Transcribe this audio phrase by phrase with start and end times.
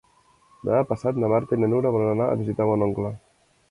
[0.69, 3.19] Demà passat na Marta i na Nura volen anar a visitar mon oncle.